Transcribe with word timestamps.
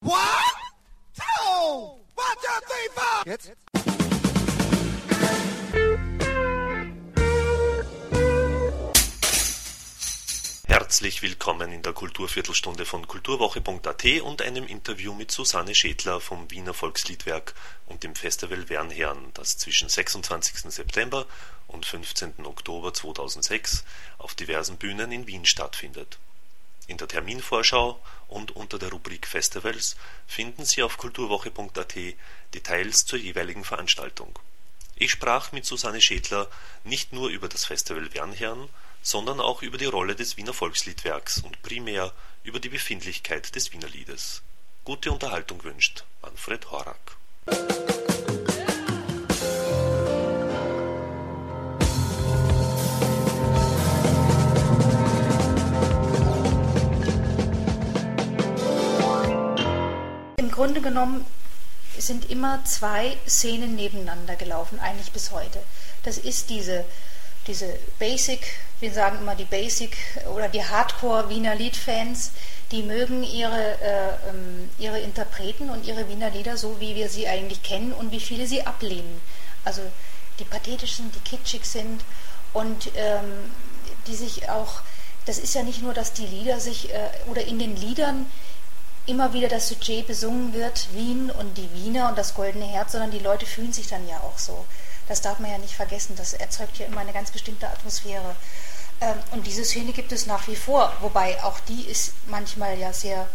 One, 0.00 0.14
two, 1.16 1.98
one, 2.14 2.36
two, 2.40 2.60
three, 2.68 2.88
four. 2.94 3.26
Jetzt? 3.26 3.52
Herzlich 10.68 11.22
willkommen 11.22 11.72
in 11.72 11.82
der 11.82 11.92
Kulturviertelstunde 11.94 12.86
von 12.86 13.08
kulturwoche.at 13.08 14.04
und 14.22 14.40
einem 14.40 14.68
Interview 14.68 15.14
mit 15.14 15.32
Susanne 15.32 15.74
Schädler 15.74 16.20
vom 16.20 16.48
Wiener 16.52 16.74
Volksliedwerk 16.74 17.54
und 17.86 18.04
dem 18.04 18.14
Festival 18.14 18.68
Wernherrn, 18.68 19.32
das 19.34 19.58
zwischen 19.58 19.88
26. 19.88 20.70
September 20.72 21.26
und 21.66 21.86
15. 21.86 22.46
Oktober 22.46 22.94
2006 22.94 23.82
auf 24.18 24.36
diversen 24.36 24.76
Bühnen 24.76 25.10
in 25.10 25.26
Wien 25.26 25.44
stattfindet. 25.44 26.18
In 26.88 26.96
der 26.96 27.06
Terminvorschau 27.06 28.00
und 28.28 28.56
unter 28.56 28.78
der 28.78 28.90
Rubrik 28.90 29.26
Festivals 29.26 29.96
finden 30.26 30.64
Sie 30.64 30.82
auf 30.82 30.96
kulturwoche.at 30.96 31.94
Details 32.54 33.04
zur 33.04 33.18
jeweiligen 33.18 33.62
Veranstaltung. 33.62 34.38
Ich 34.96 35.12
sprach 35.12 35.52
mit 35.52 35.66
Susanne 35.66 36.00
Schädler 36.00 36.48
nicht 36.84 37.12
nur 37.12 37.28
über 37.28 37.48
das 37.48 37.66
Festival 37.66 38.12
Wernherrn, 38.14 38.68
sondern 39.02 39.38
auch 39.38 39.62
über 39.62 39.76
die 39.76 39.84
Rolle 39.84 40.16
des 40.16 40.38
Wiener 40.38 40.54
Volksliedwerks 40.54 41.40
und 41.40 41.60
primär 41.62 42.12
über 42.42 42.58
die 42.58 42.70
Befindlichkeit 42.70 43.54
des 43.54 43.70
Wienerliedes. 43.72 44.42
Gute 44.84 45.12
Unterhaltung 45.12 45.62
wünscht 45.64 46.04
Manfred 46.22 46.70
Horak. 46.70 47.16
Grunde 60.58 60.80
genommen 60.80 61.24
sind 61.98 62.28
immer 62.30 62.64
zwei 62.64 63.16
Szenen 63.28 63.76
nebeneinander 63.76 64.34
gelaufen, 64.34 64.80
eigentlich 64.80 65.12
bis 65.12 65.30
heute. 65.30 65.60
Das 66.02 66.18
ist 66.18 66.50
diese, 66.50 66.84
diese 67.46 67.78
Basic, 68.00 68.40
wir 68.80 68.92
sagen 68.92 69.18
immer 69.18 69.36
die 69.36 69.44
Basic 69.44 69.96
oder 70.34 70.48
die 70.48 70.64
Hardcore 70.64 71.28
Wiener 71.28 71.54
Liedfans, 71.54 72.32
die 72.72 72.82
mögen 72.82 73.22
ihre, 73.22 73.80
äh, 73.80 74.30
ähm, 74.30 74.68
ihre 74.80 74.98
Interpreten 74.98 75.70
und 75.70 75.86
ihre 75.86 76.08
Wiener 76.08 76.30
Lieder 76.30 76.56
so, 76.56 76.80
wie 76.80 76.96
wir 76.96 77.08
sie 77.08 77.28
eigentlich 77.28 77.62
kennen 77.62 77.92
und 77.92 78.10
wie 78.10 78.18
viele 78.18 78.48
sie 78.48 78.66
ablehnen. 78.66 79.20
Also 79.64 79.82
die 80.40 80.44
pathetischen, 80.44 81.12
die 81.12 81.20
kitschig 81.20 81.66
sind 81.66 82.02
und 82.52 82.90
ähm, 82.96 83.52
die 84.08 84.16
sich 84.16 84.50
auch, 84.50 84.80
das 85.24 85.38
ist 85.38 85.54
ja 85.54 85.62
nicht 85.62 85.82
nur, 85.82 85.94
dass 85.94 86.14
die 86.14 86.26
Lieder 86.26 86.58
sich 86.58 86.92
äh, 86.92 87.10
oder 87.30 87.44
in 87.44 87.60
den 87.60 87.76
Liedern 87.76 88.26
immer 89.08 89.32
wieder 89.32 89.48
das 89.48 89.68
Sujet 89.68 90.06
besungen 90.06 90.52
wird, 90.52 90.88
Wien 90.92 91.30
und 91.30 91.56
die 91.56 91.72
Wiener 91.72 92.08
und 92.08 92.18
das 92.18 92.34
goldene 92.34 92.66
Herz, 92.66 92.92
sondern 92.92 93.10
die 93.10 93.18
Leute 93.18 93.46
fühlen 93.46 93.72
sich 93.72 93.88
dann 93.88 94.06
ja 94.06 94.20
auch 94.20 94.38
so. 94.38 94.64
Das 95.08 95.22
darf 95.22 95.38
man 95.38 95.50
ja 95.50 95.58
nicht 95.58 95.74
vergessen. 95.74 96.14
Das 96.16 96.34
erzeugt 96.34 96.78
ja 96.78 96.86
immer 96.86 97.00
eine 97.00 97.12
ganz 97.12 97.30
bestimmte 97.30 97.68
Atmosphäre. 97.68 98.36
Ähm, 99.00 99.16
und 99.30 99.46
diese 99.46 99.64
Szene 99.64 99.92
gibt 99.92 100.12
es 100.12 100.26
nach 100.26 100.46
wie 100.48 100.56
vor, 100.56 100.92
wobei 101.00 101.42
auch 101.42 101.58
die 101.60 101.82
ist 101.86 102.12
manchmal 102.26 102.78
ja 102.78 102.92
sehr 102.92 103.26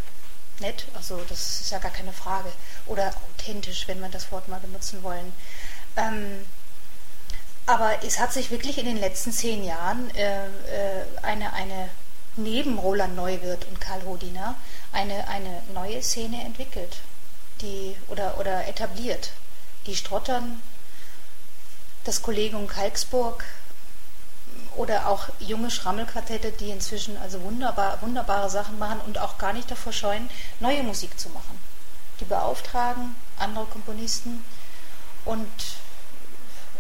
nett, 0.59 0.85
also 0.93 1.19
das 1.29 1.61
ist 1.61 1.71
ja 1.71 1.79
gar 1.79 1.91
keine 1.91 2.13
Frage. 2.13 2.51
Oder 2.85 3.13
authentisch, 3.31 3.87
wenn 3.87 3.99
wir 3.99 4.09
das 4.09 4.31
Wort 4.31 4.47
mal 4.47 4.59
benutzen 4.59 5.01
wollen. 5.03 5.33
Ähm, 5.97 6.45
aber 7.65 8.03
es 8.03 8.19
hat 8.19 8.33
sich 8.33 8.51
wirklich 8.51 8.77
in 8.77 8.85
den 8.85 8.97
letzten 8.97 9.31
zehn 9.31 9.63
Jahren 9.63 10.13
äh, 10.15 10.45
äh, 10.45 11.05
eine, 11.21 11.53
eine 11.53 11.89
neben 12.35 12.79
Roland 12.79 13.15
Neuwirth 13.15 13.67
und 13.67 13.79
Karl 13.79 14.03
Hodiner 14.03 14.55
eine, 14.91 15.27
eine 15.27 15.61
neue 15.73 16.01
Szene 16.01 16.43
entwickelt 16.43 16.97
die, 17.61 17.95
oder, 18.07 18.37
oder 18.39 18.67
etabliert. 18.67 19.31
Die 19.87 19.95
Strottern, 19.95 20.61
das 22.03 22.21
Kollegium 22.21 22.67
Kalksburg 22.67 23.43
oder 24.75 25.07
auch 25.07 25.29
junge 25.39 25.71
Schrammelquartette, 25.71 26.51
die 26.51 26.69
inzwischen 26.69 27.17
also 27.17 27.41
wunderbar, 27.41 28.01
wunderbare 28.01 28.49
Sachen 28.49 28.79
machen 28.79 29.01
und 29.05 29.17
auch 29.19 29.37
gar 29.37 29.53
nicht 29.53 29.69
davor 29.69 29.93
scheuen, 29.93 30.29
neue 30.59 30.83
Musik 30.83 31.19
zu 31.19 31.29
machen. 31.29 31.59
Die 32.19 32.25
beauftragen 32.25 33.15
andere 33.37 33.65
Komponisten 33.65 34.43
und, 35.25 35.47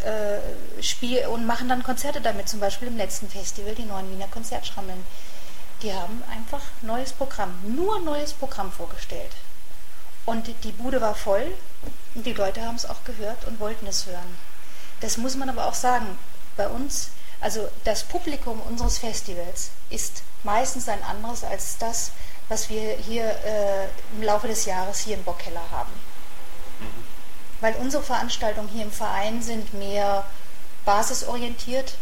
äh, 0.03 0.81
spiel 0.81 1.25
und 1.27 1.45
machen 1.45 1.69
dann 1.69 1.83
Konzerte 1.83 2.21
damit, 2.21 2.49
zum 2.49 2.59
Beispiel 2.59 2.87
im 2.87 2.97
letzten 2.97 3.29
Festival, 3.29 3.75
die 3.75 3.83
neuen 3.83 4.09
Wiener 4.11 4.27
Konzertschrammeln 4.27 5.03
die 5.83 5.93
haben 5.93 6.23
einfach 6.31 6.61
neues 6.81 7.11
Programm, 7.11 7.53
nur 7.63 7.99
neues 7.99 8.33
Programm 8.33 8.71
vorgestellt. 8.71 9.31
Und 10.25 10.47
die 10.63 10.71
Bude 10.71 11.01
war 11.01 11.15
voll 11.15 11.53
und 12.15 12.25
die 12.25 12.33
Leute 12.33 12.65
haben 12.65 12.75
es 12.75 12.89
auch 12.89 13.03
gehört 13.03 13.45
und 13.45 13.59
wollten 13.59 13.85
es 13.87 14.05
hören. 14.05 14.37
Das 15.01 15.17
muss 15.17 15.35
man 15.35 15.49
aber 15.49 15.67
auch 15.67 15.73
sagen, 15.73 16.17
bei 16.55 16.67
uns, 16.69 17.09
also 17.41 17.67
das 17.83 18.03
Publikum 18.05 18.61
unseres 18.61 18.97
Festivals 18.97 19.71
ist 19.89 20.23
meistens 20.43 20.87
ein 20.87 21.03
anderes 21.03 21.43
als 21.43 21.77
das, 21.77 22.11
was 22.47 22.69
wir 22.69 22.95
hier 22.95 23.25
äh, 23.25 23.87
im 24.15 24.23
Laufe 24.23 24.47
des 24.47 24.65
Jahres 24.65 24.99
hier 24.99 25.15
im 25.15 25.23
Bockkeller 25.23 25.63
haben. 25.71 25.91
Mhm. 26.79 27.03
Weil 27.59 27.75
unsere 27.75 28.03
Veranstaltungen 28.03 28.69
hier 28.69 28.83
im 28.83 28.91
Verein 28.91 29.41
sind 29.41 29.73
mehr 29.73 30.25
basisorientiert, 30.85 31.95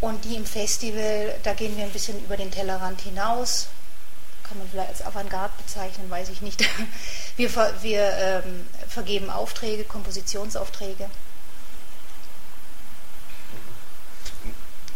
und 0.00 0.24
die 0.24 0.36
im 0.36 0.46
Festival, 0.46 1.34
da 1.42 1.52
gehen 1.52 1.76
wir 1.76 1.84
ein 1.84 1.90
bisschen 1.90 2.22
über 2.24 2.36
den 2.36 2.50
Tellerrand 2.50 3.00
hinaus. 3.02 3.68
Kann 4.48 4.58
man 4.58 4.68
vielleicht 4.68 4.88
als 4.88 5.02
Avantgarde 5.02 5.52
bezeichnen, 5.64 6.10
weiß 6.10 6.30
ich 6.30 6.42
nicht. 6.42 6.64
Wir, 7.36 7.48
wir 7.80 8.02
ähm, 8.18 8.66
vergeben 8.86 9.30
Aufträge, 9.30 9.84
Kompositionsaufträge. 9.84 11.08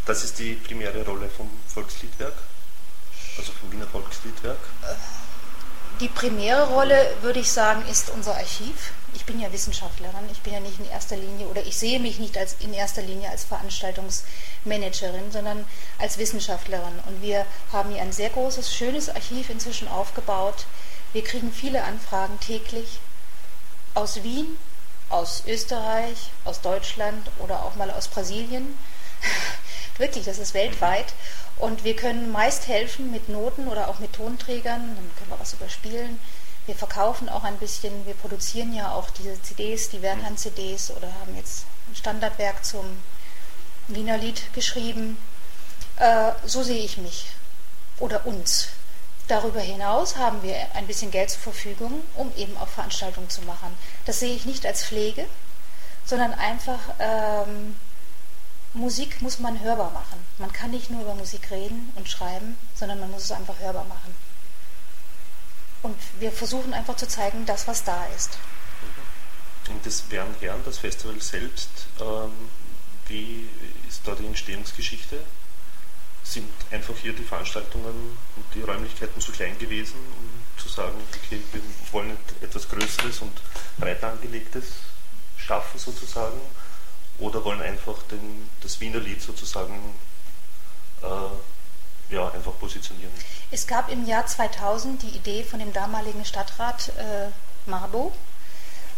Das 0.05 0.25
ist 0.25 0.39
die 0.39 0.55
primäre 0.55 1.03
Rolle 1.07 1.31
vom 1.31 1.49
Volksliedwerk, 1.67 2.35
also 3.39 3.53
vom 3.53 3.73
Wiener 3.73 3.87
Volksliedwerk. 3.87 4.59
Die 6.01 6.09
primäre 6.09 6.69
Rolle, 6.69 7.15
würde 7.23 7.41
ich 7.41 7.51
sagen, 7.51 7.85
ist 7.89 8.11
unser 8.11 8.35
Archiv 8.35 8.93
ich 9.15 9.25
bin 9.25 9.41
ja 9.41 9.53
Wissenschaftlerin, 9.53 10.29
ich 10.31 10.41
bin 10.41 10.53
ja 10.53 10.61
nicht 10.61 10.79
in 10.79 10.91
erster 10.91 11.17
Linie 11.17 11.47
oder 11.47 11.65
ich 11.65 11.79
sehe 11.79 12.01
mich 12.01 12.19
nicht 12.19 12.37
als, 12.37 12.57
in 12.61 12.75
erster 12.75 13.03
Linie 13.03 13.31
als 13.31 13.45
Veranstaltungsmanagerin, 13.45 15.31
sondern 15.31 15.65
als 15.99 16.19
Wissenschaftlerin. 16.19 17.01
Und 17.07 17.23
wir 17.23 17.47
haben 17.73 17.91
hier 17.91 18.03
ein 18.03 18.13
sehr 18.13 18.31
großes, 18.31 18.75
schönes 18.75 19.09
Archiv 19.09 19.51
inzwischen 19.51 19.89
aufgebaut. 19.89 20.67
Wir 21.13 21.23
kriegen 21.23 21.53
viele 21.53 21.85
Anfragen 21.85 22.39
täglich 22.41 22.99
aus 23.95 24.23
Wien, 24.23 24.59
aus 25.09 25.45
Österreich, 25.47 26.31
aus 26.45 26.61
Deutschland 26.61 27.31
oder 27.39 27.65
auch 27.65 27.77
mal 27.77 27.91
aus 27.91 28.09
Brasilien. 28.09 28.77
Wirklich, 29.99 30.25
das 30.25 30.39
ist 30.39 30.55
weltweit. 30.55 31.15
Und 31.59 31.85
wir 31.85 31.97
können 31.97 32.33
meist 32.33 32.69
helfen 32.69 33.11
mit 33.11 33.29
Noten 33.29 33.69
oder 33.69 33.89
auch 33.89 33.99
mit 34.01 34.13
Tonträgern, 34.13 34.97
dann 34.97 35.11
können 35.17 35.31
wir 35.31 35.41
was 35.41 35.53
überspielen 35.55 36.19
wir 36.67 36.75
verkaufen 36.75 37.29
auch 37.29 37.45
ein 37.45 37.59
bisschen, 37.59 38.07
wir 38.07 38.15
produzieren 38.15 38.73
ja 38.73 38.93
auch 38.93 39.11
diese 39.11 39.41
CDs, 39.43 39.91
die 39.91 40.01
Wernhand-CDs 40.01 40.93
oder 40.93 41.09
haben 41.21 41.37
jetzt 41.37 41.67
ein 41.91 41.97
Standardwerk 41.97 42.65
zum 42.65 42.85
Wiener 43.89 44.17
Lied 44.17 44.53
geschrieben. 44.55 45.19
Äh, 45.97 46.33
so 46.47 46.63
sehe 46.63 46.83
ich 46.83 46.97
mich 46.97 47.27
oder 47.99 48.27
uns. 48.27 48.69
Darüber 49.29 49.61
hinaus 49.61 50.17
haben 50.17 50.43
wir 50.43 50.57
ein 50.75 50.87
bisschen 50.87 51.11
Geld 51.11 51.31
zur 51.31 51.41
Verfügung, 51.41 52.03
um 52.15 52.33
eben 52.37 52.57
auch 52.57 52.69
Veranstaltungen 52.69 53.31
zu 53.31 53.43
machen. 53.43 53.77
Das 54.07 54.21
sehe 54.21 54.35
ich 54.35 54.47
nicht 54.47 54.67
als 54.67 54.85
Pflege, 54.85 55.27
sondern 56.05 56.33
einfach 56.33 56.81
ähm, 56.99 57.77
Musik 58.75 59.23
muss 59.23 59.39
man 59.39 59.61
hörbar 59.61 59.93
machen. 59.93 60.19
Man 60.39 60.53
kann 60.53 60.73
nicht 60.73 60.91
nur 60.91 61.03
über 61.03 61.15
Musik 61.15 61.51
reden 61.53 61.93
und 61.95 62.09
schreiben, 62.09 62.57
sondern 62.75 62.99
man 62.99 63.11
muss 63.11 63.25
es 63.25 63.33
einfach 63.33 63.59
hörbar 63.61 63.85
machen. 63.85 64.15
Und 65.83 65.97
wir 66.19 66.33
versuchen 66.33 66.75
einfach 66.75 66.97
zu 66.97 67.07
zeigen, 67.07 67.47
das, 67.47 67.69
was 67.69 67.85
da 67.85 68.05
ist. 68.17 68.39
Und 69.69 69.87
das 69.87 70.01
Bernherrn, 70.03 70.61
das 70.65 70.79
Festival 70.79 71.21
selbst, 71.21 71.69
ähm, 72.01 72.33
wie 73.07 73.49
ist 73.89 74.01
da 74.05 74.15
die 74.15 74.27
Entstehungsgeschichte? 74.27 75.21
Sind 76.25 76.51
einfach 76.71 76.95
hier 76.97 77.13
die 77.13 77.23
Veranstaltungen 77.23 78.19
und 78.37 78.45
die 78.55 78.63
Räumlichkeiten 78.63 79.21
zu 79.21 79.31
klein 79.31 79.59
gewesen, 79.59 79.97
um 80.19 80.61
zu 80.61 80.69
sagen, 80.69 80.97
okay, 81.15 81.41
wir 81.53 81.63
wollen 81.93 82.17
etwas 82.41 82.69
Größeres 82.69 83.21
und 83.21 83.41
breiter 83.79 84.11
angelegtes 84.11 84.65
schaffen 85.37 85.79
sozusagen? 85.79 86.41
Oder 87.19 87.45
wollen 87.45 87.63
einfach 87.63 88.03
den, 88.11 88.49
das 88.61 88.81
Wiener 88.81 88.99
Lied 88.99 89.23
sozusagen 89.23 89.95
äh, 91.03 92.15
ja, 92.15 92.29
einfach 92.31 92.59
positionieren. 92.59 93.13
Es 93.51 93.67
gab 93.67 93.91
im 93.91 94.07
Jahr 94.07 94.27
2000 94.27 95.03
die 95.03 95.17
Idee 95.17 95.45
von 95.45 95.59
dem 95.59 95.73
damaligen 95.73 96.25
Stadtrat 96.25 96.91
äh, 96.99 97.29
Marbo, 97.67 98.13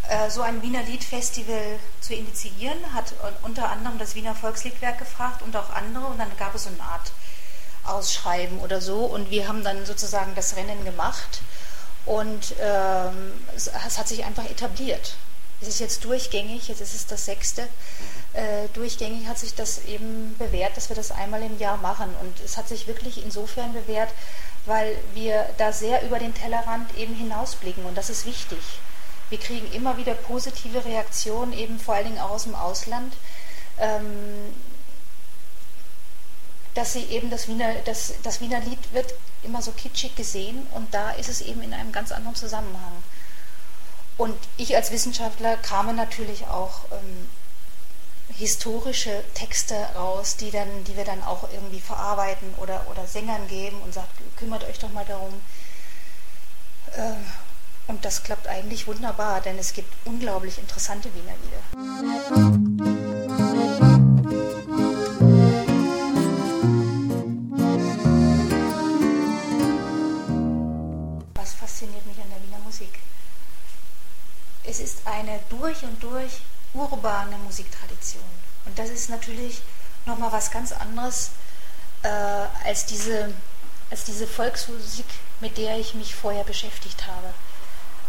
äh, 0.09 0.31
so 0.31 0.43
ein 0.43 0.63
Wiener 0.63 0.83
Liedfestival 0.83 1.79
zu 2.01 2.15
initiieren, 2.15 2.79
hat 2.95 3.15
unter 3.43 3.71
anderem 3.71 3.99
das 3.99 4.15
Wiener 4.15 4.35
Volksliedwerk 4.35 4.99
gefragt 4.99 5.43
und 5.43 5.57
auch 5.57 5.71
andere 5.71 6.07
und 6.07 6.19
dann 6.19 6.35
gab 6.39 6.55
es 6.55 6.65
so 6.65 6.71
eine 6.71 6.83
Art 6.83 7.13
Ausschreiben 7.85 8.59
oder 8.61 8.81
so 8.81 9.05
und 9.05 9.31
wir 9.31 9.47
haben 9.47 9.63
dann 9.63 9.87
sozusagen 9.87 10.35
das 10.35 10.57
Rennen 10.57 10.85
gemacht 10.85 11.41
Und 12.07 12.55
ähm, 12.61 13.33
es, 13.55 13.67
es, 13.67 13.99
hat 13.99 14.07
sich 14.09 14.25
einfach 14.25 14.49
etabliert. 14.49 15.17
Es 15.61 15.69
ist 15.69 15.81
jetzt 15.81 16.05
durchgängig, 16.05 16.69
jetzt 16.69 16.81
ist 16.81 16.95
es 16.95 17.07
das 17.07 17.25
sechste. 17.25 17.69
Äh, 18.35 18.69
durchgängig 18.75 19.27
hat 19.27 19.39
sich 19.39 19.55
das 19.55 19.85
eben 19.87 20.37
bewährt, 20.39 20.77
dass 20.77 20.91
wir 20.91 20.97
das 20.97 21.11
einmal 21.11 21.43
im 21.43 21.59
Jahr 21.59 21.79
machen. 21.79 22.15
Und 22.21 22.41
es 22.45 22.57
hat 22.57 22.69
sich 22.69 22.87
wirklich 22.87 23.25
insofern 23.25 23.73
bewährt, 23.73 24.11
weil 24.67 24.97
wir 25.15 25.49
da 25.57 25.73
sehr 25.73 26.03
über 26.03 26.19
den 26.19 26.35
Tellerrand 26.35 26.95
eben 26.97 27.15
hinausblicken. 27.15 27.85
Und 27.87 27.97
das 27.97 28.11
ist 28.11 28.27
wichtig. 28.27 28.59
Wir 29.31 29.39
kriegen 29.39 29.73
immer 29.73 29.97
wieder 29.97 30.15
positive 30.15 30.85
Reaktionen, 30.85 31.53
eben 31.53 31.81
vor 31.81 31.95
allen 31.95 32.07
Dingen 32.07 32.21
auch 32.21 32.31
aus 32.31 32.45
dem 32.45 32.55
Ausland. 32.55 33.15
Ähm, 33.79 34.55
dass 36.77 36.93
sie 36.93 37.05
eben 37.05 37.31
das 37.31 37.49
Wiener, 37.49 37.73
das, 37.87 38.13
das 38.23 38.43
Wiener 38.43 38.61
Lied 38.61 38.93
wird 38.93 39.15
immer 39.43 39.63
so 39.63 39.73
kitschig 39.73 40.15
gesehen 40.15 40.67
und 40.75 40.93
da 40.93 41.13
ist 41.13 41.31
es 41.31 41.41
eben 41.41 41.63
in 41.63 41.73
einem 41.73 41.91
ganz 41.91 42.13
anderen 42.13 42.37
Zusammenhang. 42.37 42.93
Und 44.19 44.37
ich 44.57 44.75
als 44.75 44.91
Wissenschaftler 44.91 45.57
kam 45.59 45.95
natürlich 45.95 46.47
auch 46.47 46.85
ähm, 46.91 47.29
historische 48.35 49.23
Texte 49.35 49.75
raus, 49.95 50.37
die, 50.37 50.51
dann, 50.51 50.85
die 50.85 50.97
wir 50.97 51.05
dann 51.05 51.23
auch 51.23 51.51
irgendwie 51.53 51.81
verarbeiten 51.81 52.55
oder, 52.57 52.87
oder 52.91 53.07
Sängern 53.07 53.47
geben 53.49 53.81
und 53.83 53.93
sagt, 53.93 54.11
kümmert 54.37 54.65
euch 54.65 54.79
doch 54.79 54.93
mal 54.93 55.05
darum. 55.05 55.35
Ähm, 56.97 57.25
und 57.89 58.05
das 58.05 58.23
klappt 58.25 58.49
eigentlich 58.49 58.87
wunderbar, 58.87 59.41
denn 59.41 59.59
es 59.59 59.73
gibt 59.73 59.93
unglaublich 60.05 60.59
interessante 60.59 61.09
Wiener 61.15 61.35
Lieder. 61.45 62.67
Es 74.67 74.81
ist 74.81 75.07
eine 75.07 75.41
durch 75.49 75.83
und 75.83 76.03
durch 76.03 76.41
urbane 76.75 77.37
Musiktradition. 77.39 78.23
Und 78.65 78.79
das 78.79 78.91
ist 78.91 79.09
natürlich 79.09 79.63
nochmal 80.05 80.33
was 80.33 80.51
ganz 80.51 80.73
anderes 80.73 81.31
äh, 82.03 82.09
als, 82.65 82.87
diese, 82.87 83.33
als 83.91 84.05
diese 84.05 84.27
Volksmusik, 84.27 85.07
mit 85.41 85.57
der 85.57 85.79
ich 85.79 85.95
mich 85.95 86.15
vorher 86.15 86.45
beschäftigt 86.45 87.07
habe. 87.07 87.33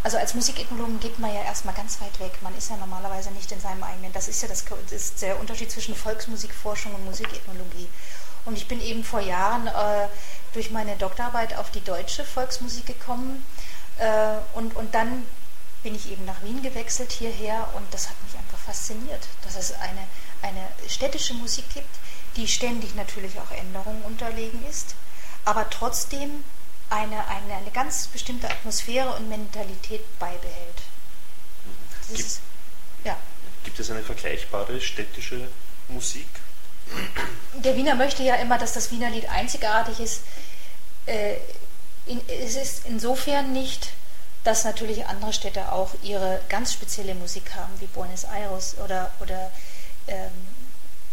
Also 0.03 0.17
als 0.17 0.33
Musikethnologen 0.33 0.99
geht 0.99 1.19
man 1.19 1.33
ja 1.33 1.41
erstmal 1.41 1.75
ganz 1.75 1.99
weit 2.01 2.19
weg. 2.19 2.31
Man 2.41 2.55
ist 2.57 2.69
ja 2.69 2.77
normalerweise 2.77 3.31
nicht 3.31 3.51
in 3.51 3.59
seinem 3.59 3.83
eigenen. 3.83 4.13
Das 4.13 4.27
ist 4.27 4.41
ja 4.41 4.47
das, 4.47 4.63
das 4.65 4.91
ist 4.91 5.21
der 5.21 5.39
Unterschied 5.39 5.71
zwischen 5.71 5.95
Volksmusikforschung 5.95 6.93
und 6.93 7.05
Musikethnologie. 7.05 7.89
Und 8.45 8.57
ich 8.57 8.67
bin 8.67 8.81
eben 8.81 9.03
vor 9.03 9.19
Jahren 9.19 9.67
äh, 9.67 10.07
durch 10.53 10.71
meine 10.71 10.95
Doktorarbeit 10.95 11.57
auf 11.57 11.71
die 11.71 11.83
deutsche 11.83 12.23
Volksmusik 12.23 12.85
gekommen 12.85 13.45
äh, 13.97 14.37
und, 14.53 14.75
und 14.75 14.95
dann 14.95 15.25
bin 15.87 15.95
ich 15.95 16.11
eben 16.11 16.25
nach 16.25 16.43
Wien 16.43 16.61
gewechselt 16.61 17.13
hierher 17.13 17.69
und 17.73 17.93
das 17.93 18.09
hat 18.09 18.15
mich 18.25 18.37
einfach 18.37 18.59
fasziniert, 18.59 19.25
dass 19.45 19.55
es 19.55 19.71
eine, 19.71 20.05
eine 20.41 20.67
städtische 20.89 21.33
Musik 21.33 21.63
gibt, 21.73 21.95
die 22.35 22.45
ständig 22.45 22.93
natürlich 22.95 23.39
auch 23.39 23.49
Änderungen 23.51 24.01
unterlegen 24.01 24.65
ist, 24.69 24.95
aber 25.45 25.69
trotzdem 25.69 26.43
eine, 26.89 27.25
eine, 27.29 27.53
eine 27.55 27.71
ganz 27.71 28.07
bestimmte 28.07 28.49
Atmosphäre 28.49 29.15
und 29.15 29.29
Mentalität 29.29 30.01
beibehält. 30.19 30.81
Gibt, 32.09 32.19
ist, 32.19 32.41
ja. 33.05 33.15
gibt 33.63 33.79
es 33.79 33.89
eine 33.89 34.03
vergleichbare 34.03 34.81
städtische 34.81 35.47
Musik? 35.87 36.27
Der 37.53 37.77
Wiener 37.77 37.95
möchte 37.95 38.23
ja 38.23 38.35
immer, 38.35 38.57
dass 38.57 38.73
das 38.73 38.91
Wiener 38.91 39.09
Lied 39.09 39.29
einzigartig 39.29 40.01
ist. 40.01 40.23
Äh, 41.05 41.35
in, 42.07 42.19
es 42.27 42.57
ist 42.57 42.81
insofern 42.87 43.53
nicht, 43.53 43.93
dass 44.47 44.63
natürlich 44.63 45.05
andere 45.05 45.33
Städte 45.33 45.73
auch 45.73 45.91
ihre 46.03 46.39
ganz 46.47 46.71
spezielle 46.71 47.15
Musik 47.15 47.53
haben, 47.53 47.73
wie 47.81 47.85
Buenos 47.87 48.23
Aires 48.23 48.77
oder, 48.81 49.11
oder 49.19 49.51
ähm, 50.07 50.31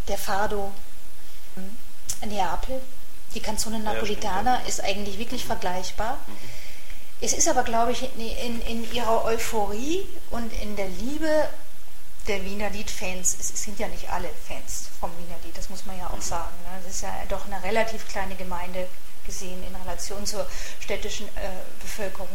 der 0.06 0.18
Fado. 0.18 0.70
Neapel, 2.24 2.80
die 3.34 3.40
Canzone 3.40 3.80
Napolitana 3.80 4.60
ist 4.66 4.82
eigentlich 4.82 5.18
wirklich 5.18 5.44
vergleichbar. 5.44 6.18
Mhm. 6.26 6.36
Es 7.20 7.32
ist 7.32 7.48
aber, 7.48 7.64
glaube 7.64 7.92
ich, 7.92 8.02
in, 8.02 8.20
in, 8.20 8.62
in, 8.62 8.92
ihrer 8.92 9.24
Euphorie 9.24 10.06
und 10.30 10.52
in 10.62 10.76
der 10.76 10.88
Liebe 10.88 11.48
der 12.28 12.44
Wiener 12.44 12.70
Lied-Fans, 12.70 13.36
es 13.38 13.62
sind 13.62 13.78
ja 13.78 13.88
nicht 13.88 14.10
alle 14.10 14.28
Fans 14.48 14.88
vom 15.00 15.10
Wiener 15.18 15.36
Lied, 15.44 15.58
das 15.58 15.68
muss 15.70 15.84
man 15.86 15.98
ja 15.98 16.06
auch 16.06 16.16
mhm. 16.16 16.22
sagen. 16.22 16.54
Ne? 16.62 16.80
Es 16.86 16.94
ist 16.94 17.02
ja 17.02 17.12
doch 17.28 17.46
eine 17.46 17.62
relativ 17.62 18.08
kleine 18.08 18.36
Gemeinde 18.36 18.86
gesehen 19.26 19.62
in 19.66 19.74
Relation 19.74 20.24
zur 20.24 20.46
städtischen 20.80 21.26
äh, 21.36 21.50
Bevölkerung 21.80 22.28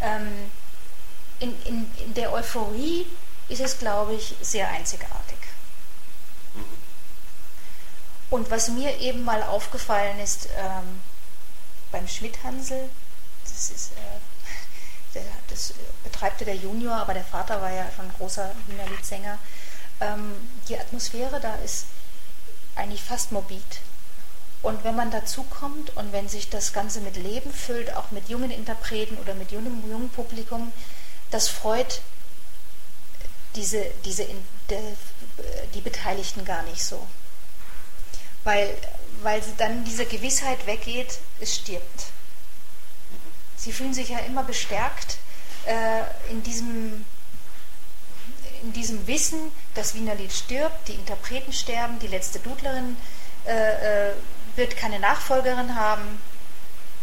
ähm, 0.00 0.50
in, 1.40 1.54
in, 1.64 1.90
in, 2.04 2.14
der 2.14 2.32
Euphorie 2.32 3.06
ist 3.48 3.60
es, 3.60 3.78
glaube 3.78 4.14
ich, 4.14 4.34
sehr 4.40 4.68
einzigartig. 4.68 5.38
Mhm. 6.54 6.64
Und 8.30 8.50
was 8.50 8.68
mir 8.68 8.98
eben 8.98 9.24
mal 9.24 9.42
aufgefallen 9.42 10.18
ist, 10.18 10.48
ähm, 10.56 11.00
beim 11.90 12.06
Schmidt-Hansel, 12.06 12.90
das, 13.44 13.70
ist, 13.70 13.92
äh, 13.92 15.14
der, 15.14 15.24
das 15.48 15.74
betreibte 16.04 16.44
der 16.44 16.56
Junior, 16.56 16.96
aber 16.96 17.14
der 17.14 17.24
Vater 17.24 17.60
war 17.60 17.70
ja 17.70 17.86
schon 17.94 18.12
großer 18.18 18.54
Wiener 18.66 18.86
Liedsänger, 18.86 19.38
ähm, 20.00 20.34
die 20.68 20.78
Atmosphäre 20.78 21.40
da 21.40 21.54
ist 21.56 21.86
eigentlich 22.76 23.02
fast 23.02 23.32
morbid. 23.32 23.80
Und 24.62 24.82
wenn 24.82 24.96
man 24.96 25.10
dazu 25.10 25.44
kommt 25.44 25.96
und 25.96 26.12
wenn 26.12 26.28
sich 26.28 26.50
das 26.50 26.72
Ganze 26.72 27.00
mit 27.00 27.16
Leben 27.16 27.52
füllt, 27.52 27.94
auch 27.94 28.10
mit 28.10 28.28
jungen 28.28 28.50
Interpreten 28.50 29.16
oder 29.18 29.34
mit 29.34 29.52
jungem, 29.52 29.88
jungen 29.88 30.10
Publikum, 30.10 30.72
das 31.30 31.48
freut 31.48 32.00
diese, 33.54 33.86
diese, 34.04 34.26
die 35.74 35.80
Beteiligten 35.80 36.44
gar 36.44 36.62
nicht 36.64 36.82
so. 36.82 37.06
Weil, 38.44 38.74
weil 39.22 39.42
dann 39.58 39.84
diese 39.84 40.06
Gewissheit 40.06 40.66
weggeht, 40.66 41.18
es 41.40 41.54
stirbt. 41.56 42.06
Sie 43.56 43.72
fühlen 43.72 43.94
sich 43.94 44.08
ja 44.08 44.18
immer 44.20 44.44
bestärkt 44.44 45.18
äh, 45.66 46.02
in, 46.30 46.42
diesem, 46.42 47.04
in 48.62 48.72
diesem 48.72 49.06
Wissen, 49.06 49.52
das 49.74 49.94
Wiener 49.94 50.14
Lied 50.14 50.32
stirbt, 50.32 50.88
die 50.88 50.94
Interpreten 50.94 51.52
sterben, 51.52 51.98
die 51.98 52.06
letzte 52.06 52.38
Dudlerin 52.40 52.96
äh, 53.46 54.10
äh 54.10 54.14
wird 54.58 54.76
keine 54.76 54.98
Nachfolgerin 54.98 55.74
haben 55.74 56.20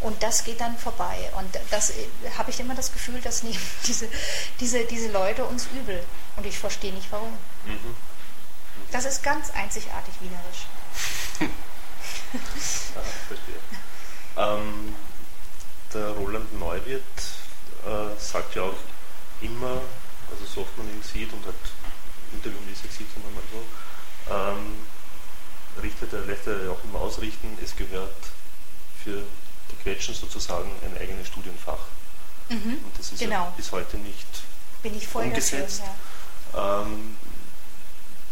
und 0.01 0.21
das 0.21 0.43
geht 0.43 0.61
dann 0.61 0.77
vorbei. 0.77 1.31
Und 1.37 1.57
das 1.71 1.93
habe 2.37 2.51
ich 2.51 2.59
immer 2.59 2.75
das 2.75 2.93
Gefühl, 2.93 3.19
dass 3.21 3.41
nehmen 3.41 3.59
diese, 3.87 4.07
diese, 4.59 4.85
diese 4.85 5.11
Leute 5.11 5.45
uns 5.45 5.67
übel. 5.73 6.03
Und 6.35 6.45
ich 6.45 6.59
verstehe 6.59 6.93
nicht 6.93 7.11
warum. 7.11 7.31
Mhm. 7.65 7.95
Das 8.91 9.05
ist 9.05 9.23
ganz 9.23 9.49
einzigartig 9.51 10.13
wienerisch. 10.19 10.67
ah, 12.95 12.99
verstehe. 13.27 13.55
Ähm, 14.37 14.95
der 15.93 16.09
Roland 16.09 16.59
Neuwirth 16.59 17.01
äh, 17.85 18.19
sagt 18.19 18.55
ja 18.55 18.63
auch 18.63 18.75
immer, 19.41 19.81
also 20.29 20.45
so 20.45 20.61
oft 20.61 20.77
man 20.77 20.87
ihn 20.89 21.01
sieht 21.01 21.31
und 21.31 21.45
hat 21.45 21.55
interviewmäßig 22.33 22.91
sieht, 22.91 23.07
sagen 23.11 23.23
wir 23.23 23.31
mal 23.31 23.43
so, 23.51 24.59
ähm, 24.59 24.75
richtet 25.81 26.13
er, 26.13 26.21
lässt 26.21 26.47
er 26.47 26.71
auch 26.71 26.83
immer 26.83 26.99
ausrichten, 26.99 27.57
es 27.63 27.75
gehört 27.75 28.15
für 29.03 29.23
die 29.71 29.75
Quetschen 29.83 30.15
sozusagen 30.15 30.69
ein 30.83 30.97
eigenes 30.97 31.27
Studienfach. 31.27 31.79
Mhm, 32.49 32.79
und 32.83 32.99
das 32.99 33.11
ist 33.11 33.19
genau. 33.19 33.45
ja 33.45 33.53
bis 33.57 33.71
heute 33.71 33.97
nicht 33.97 34.27
Bin 34.83 34.95
ich 34.95 35.07
voll 35.07 35.25
umgesetzt. 35.25 35.81
Dafür, 36.51 36.61
ja. 36.61 36.81
ähm, 36.83 37.17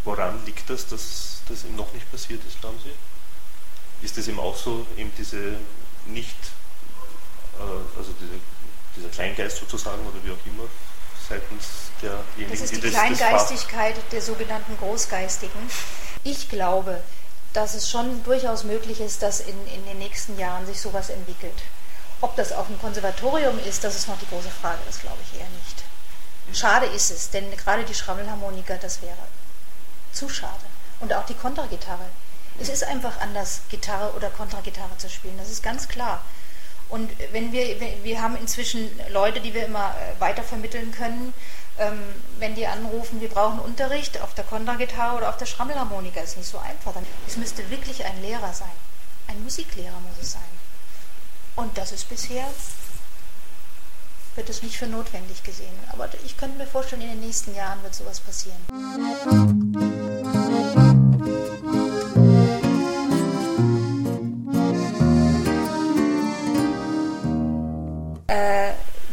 woran 0.03 0.45
liegt 0.45 0.69
das, 0.69 0.87
dass 0.87 1.41
das 1.47 1.63
ihm 1.65 1.75
noch 1.75 1.91
nicht 1.93 2.09
passiert 2.11 2.41
ist, 2.47 2.59
glauben 2.61 2.77
Sie? 2.83 4.05
Ist 4.05 4.17
es 4.17 4.27
ihm 4.27 4.39
auch 4.39 4.55
so, 4.55 4.85
eben 4.97 5.11
diese 5.17 5.57
nicht, 6.05 6.37
äh, 7.59 7.97
also 7.97 8.13
diese, 8.19 8.39
dieser 8.95 9.09
Kleingeist 9.09 9.57
sozusagen 9.57 10.01
oder 10.05 10.23
wie 10.23 10.31
auch 10.31 10.45
immer, 10.45 10.67
seitens 11.27 11.67
derjenigen, 12.01 12.51
das 12.51 12.61
ist 12.61 12.75
die, 12.75 12.81
die 12.81 12.89
Kleingeistigkeit 12.89 13.95
das 13.97 14.03
der 14.11 14.21
sogenannten 14.21 14.77
Großgeistigen. 14.77 15.59
Ich 16.23 16.49
glaube, 16.49 17.01
dass 17.53 17.75
es 17.75 17.89
schon 17.89 18.23
durchaus 18.23 18.63
möglich 18.63 18.99
ist, 18.99 19.21
dass 19.21 19.39
in, 19.39 19.67
in 19.67 19.85
den 19.85 19.99
nächsten 19.99 20.37
Jahren 20.37 20.65
sich 20.65 20.81
sowas 20.81 21.09
entwickelt. 21.09 21.63
Ob 22.21 22.35
das 22.35 22.51
auf 22.51 22.67
dem 22.67 22.79
Konservatorium 22.79 23.59
ist, 23.59 23.83
das 23.83 23.95
ist 23.95 24.07
noch 24.07 24.19
die 24.19 24.27
große 24.27 24.49
Frage, 24.49 24.79
das 24.85 24.99
glaube 24.99 25.17
ich 25.23 25.39
eher 25.39 25.49
nicht. 25.49 25.83
Schade 26.57 26.85
ist 26.87 27.11
es, 27.11 27.29
denn 27.29 27.55
gerade 27.57 27.83
die 27.83 27.93
Schrammelharmonika, 27.93 28.75
das 28.77 29.01
wäre 29.01 29.17
zu 30.11 30.29
schade. 30.29 30.65
Und 30.99 31.13
auch 31.13 31.25
die 31.25 31.33
Kontragitarre. 31.33 32.05
Es 32.59 32.69
ist 32.69 32.83
einfach 32.83 33.19
anders, 33.19 33.61
Gitarre 33.69 34.13
oder 34.13 34.29
Kontragitarre 34.29 34.97
zu 34.97 35.09
spielen, 35.09 35.37
das 35.37 35.49
ist 35.49 35.63
ganz 35.63 35.87
klar. 35.87 36.23
Und 36.89 37.09
wenn 37.31 37.51
wir, 37.51 37.79
wir 38.03 38.21
haben 38.21 38.35
inzwischen 38.35 38.89
Leute, 39.09 39.41
die 39.41 39.53
wir 39.53 39.65
immer 39.65 39.95
äh, 39.95 40.21
weiter 40.21 40.43
vermitteln 40.43 40.91
können, 40.91 41.33
ähm, 41.79 41.99
wenn 42.39 42.55
die 42.55 42.67
anrufen, 42.67 43.21
wir 43.21 43.29
brauchen 43.29 43.59
Unterricht 43.59 44.21
auf 44.21 44.33
der 44.33 44.43
Kontragitarre 44.43 45.17
oder 45.17 45.29
auf 45.29 45.37
der 45.37 45.45
Schrammelharmonika, 45.45 46.21
ist 46.21 46.37
nicht 46.37 46.49
so 46.49 46.59
einfach. 46.59 46.93
Es 47.27 47.37
müsste 47.37 47.69
wirklich 47.69 48.05
ein 48.05 48.21
Lehrer 48.21 48.53
sein. 48.53 48.67
Ein 49.27 49.41
Musiklehrer 49.43 49.99
muss 50.07 50.21
es 50.21 50.33
sein. 50.33 50.41
Und 51.55 51.77
das 51.77 51.91
ist 51.91 52.09
bisher 52.09 52.47
wird 54.35 54.49
es 54.49 54.63
nicht 54.63 54.77
für 54.77 54.87
notwendig 54.87 55.43
gesehen. 55.43 55.77
Aber 55.91 56.09
ich 56.25 56.37
könnte 56.37 56.57
mir 56.57 56.67
vorstellen, 56.67 57.03
in 57.03 57.09
den 57.09 57.19
nächsten 57.19 57.55
Jahren 57.55 57.81
wird 57.83 57.93
sowas 57.93 58.19
passieren. 58.19 58.57
Äh, 58.71 60.42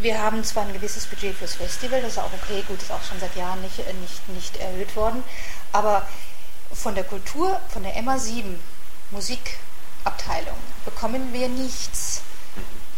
wir 0.00 0.20
haben 0.20 0.42
zwar 0.44 0.64
ein 0.64 0.72
gewisses 0.72 1.06
Budget 1.06 1.36
fürs 1.36 1.54
Festival, 1.54 2.00
das 2.00 2.12
ist 2.12 2.18
auch 2.18 2.32
okay, 2.32 2.64
gut, 2.66 2.80
ist 2.82 2.90
auch 2.90 3.02
schon 3.02 3.20
seit 3.20 3.34
Jahren 3.36 3.60
nicht, 3.62 3.78
äh, 3.80 3.92
nicht, 3.94 4.28
nicht 4.28 4.56
erhöht 4.56 4.94
worden, 4.96 5.22
aber 5.72 6.06
von 6.72 6.94
der 6.94 7.04
Kultur, 7.04 7.60
von 7.68 7.82
der 7.82 7.96
MA7 7.96 8.56
Musikabteilung 9.10 10.56
bekommen 10.84 11.32
wir 11.32 11.48
nichts 11.48 12.22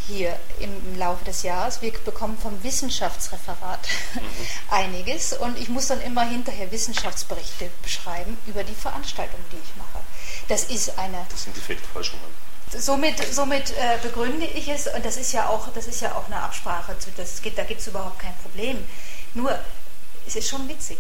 hier 0.06 0.38
im, 0.58 0.98
Laufe 0.98 1.24
des 1.24 1.42
Jahres. 1.42 1.80
Wir 1.80 1.92
bekommen 1.92 2.36
vom 2.36 2.62
Wissenschaftsreferat 2.62 3.88
einiges 4.70 5.32
und 5.32 5.58
ich 5.58 5.68
muss 5.68 5.86
dann 5.86 6.00
immer 6.00 6.22
hinterher 6.22 6.70
Wissenschaftsberichte 6.70 7.70
beschreiben 7.82 8.36
über 8.46 8.64
die 8.64 8.74
Veranstaltung, 8.74 9.40
die 9.52 9.56
ich 9.56 9.76
mache. 9.76 10.04
Das 10.48 10.64
ist 10.64 10.98
eine. 10.98 11.24
Das 11.30 11.44
sind 11.44 11.56
Effektforschungen. 11.56 12.51
Somit, 12.78 13.34
somit 13.34 13.70
äh, 13.72 13.98
begründe 14.02 14.46
ich 14.46 14.68
es 14.68 14.86
und 14.86 15.04
das 15.04 15.16
ist 15.16 15.32
ja 15.32 15.48
auch, 15.48 15.68
das 15.74 15.86
ist 15.86 16.00
ja 16.00 16.14
auch 16.14 16.26
eine 16.26 16.40
Absprache. 16.40 16.96
Das 17.16 17.42
geht, 17.42 17.58
da 17.58 17.64
gibt 17.64 17.80
es 17.80 17.86
überhaupt 17.86 18.18
kein 18.18 18.34
Problem. 18.42 18.84
Nur, 19.34 19.58
es 20.26 20.36
ist 20.36 20.48
schon 20.48 20.68
witzig. 20.68 20.98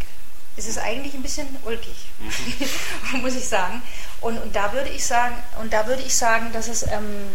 Es 0.56 0.66
ist 0.66 0.78
eigentlich 0.78 1.14
ein 1.14 1.22
bisschen 1.22 1.48
ulkig, 1.64 1.96
mhm. 2.18 3.20
muss 3.22 3.34
ich 3.34 3.48
sagen. 3.48 3.82
Und, 4.20 4.38
und 4.38 4.54
da 4.54 4.72
würde 4.72 4.90
ich 4.90 5.04
sagen, 5.06 5.34
und 5.60 5.72
da 5.72 5.86
würde 5.86 6.02
ich 6.02 6.14
sagen, 6.14 6.52
dass 6.52 6.68
es 6.68 6.82
ähm, 6.82 7.32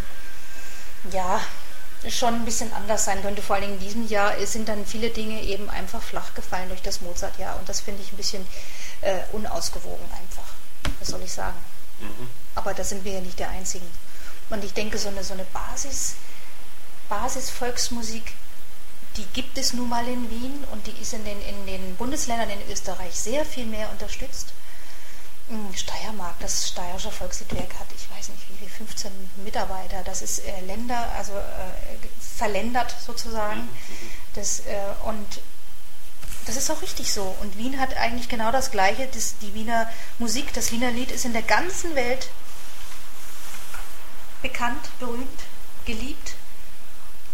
ja 1.12 1.42
schon 2.10 2.36
ein 2.36 2.46
bisschen 2.46 2.72
anders 2.74 3.06
sein 3.06 3.22
könnte. 3.24 3.42
Vor 3.42 3.56
allem 3.56 3.74
in 3.74 3.80
diesem 3.80 4.08
Jahr 4.08 4.34
sind 4.46 4.70
dann 4.70 4.86
viele 4.86 5.10
Dinge 5.10 5.42
eben 5.42 5.70
einfach 5.70 6.02
flach 6.02 6.36
gefallen 6.36 6.70
durch 6.70 6.84
das 6.84 7.02
Mozart-Jahr. 7.02 7.58
Und 7.58 7.68
das 7.68 7.82
finde 7.82 8.04
ich 8.04 8.14
ein 8.14 8.18
bisschen 8.18 8.46
äh, 9.02 9.20
unausgewogen 9.32 10.06
einfach. 10.12 10.54
Was 11.00 11.10
soll 11.10 11.22
ich 11.24 11.32
sagen? 11.32 11.58
Mhm. 12.00 12.30
Aber 12.56 12.74
da 12.74 12.84
sind 12.84 13.04
wir 13.04 13.14
ja 13.14 13.22
nicht 13.22 13.40
der 13.40 13.50
Einzigen. 13.50 13.88
Und 14.50 14.64
ich 14.64 14.74
denke, 14.74 14.98
so 14.98 15.10
eine, 15.10 15.24
so 15.24 15.34
eine 15.34 15.46
Basis, 15.46 16.16
Basis-Volksmusik, 17.10 18.34
die 19.18 19.26
gibt 19.34 19.58
es 19.58 19.74
nun 19.74 19.90
mal 19.90 20.08
in 20.08 20.30
Wien 20.30 20.64
und 20.72 20.86
die 20.88 21.02
ist 21.02 21.14
in 21.14 21.26
den, 21.26 21.42
in 21.42 21.66
den 21.66 21.96
Bundesländern 21.96 22.50
in 22.50 22.72
Österreich 22.72 23.16
sehr 23.16 23.46
viel 23.46 23.66
mehr 23.66 23.90
unterstützt. 23.92 24.54
Hm, 25.50 25.74
Steiermark, 25.74 26.36
das 26.40 26.68
Steirische 26.68 27.12
Volksliedwerk 27.12 27.74
hat, 27.80 27.88
ich 27.96 28.18
weiß 28.18 28.30
nicht 28.30 28.50
wie 28.50 28.58
viel, 28.58 28.70
15 28.70 29.12
Mitarbeiter. 29.44 30.04
Das 30.04 30.22
ist 30.22 30.40
äh, 30.40 30.62
Länder, 30.62 31.10
also 31.18 31.34
äh, 31.34 32.08
verländert 32.20 32.94
sozusagen. 33.06 33.62
Mhm. 33.62 33.70
Das, 34.36 34.60
äh, 34.62 34.78
und 35.06 35.26
das 36.46 36.58
ist 36.58 36.70
auch 36.70 36.82
richtig 36.82 37.12
so. 37.12 37.36
Und 37.42 37.58
Wien 37.58 37.80
hat 37.80 37.98
eigentlich 37.98 38.30
genau 38.30 38.52
das 38.52 38.72
Gleiche. 38.72 39.08
Das, 39.14 39.36
die 39.42 39.54
Wiener 39.54 39.90
Musik, 40.20 40.54
das 40.54 40.72
Wiener 40.72 40.92
Lied 40.92 41.12
ist 41.12 41.26
in 41.26 41.34
der 41.34 41.42
ganzen 41.42 41.96
Welt 41.96 42.30
bekannt, 44.42 44.90
berühmt, 45.00 45.44
geliebt. 45.86 46.36